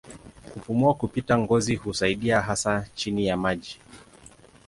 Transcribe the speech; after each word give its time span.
Kupumua 0.53 0.93
kupitia 0.93 1.37
ngozi 1.37 1.75
husaidia 1.75 2.41
hasa 2.41 2.87
chini 2.95 3.27
ya 3.27 3.37
maji. 3.37 3.79